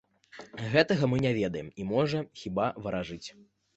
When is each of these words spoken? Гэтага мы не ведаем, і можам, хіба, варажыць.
Гэтага 0.75 1.09
мы 1.11 1.19
не 1.27 1.33
ведаем, 1.39 1.69
і 1.83 1.87
можам, 1.93 2.25
хіба, 2.45 2.65
варажыць. 2.87 3.25